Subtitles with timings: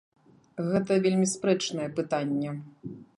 [0.69, 2.57] Гэта вельмі спрэчнае пытанне.